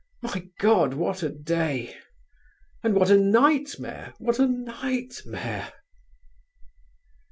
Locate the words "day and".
1.29-2.95